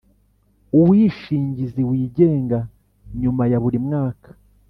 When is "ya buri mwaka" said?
3.51-4.29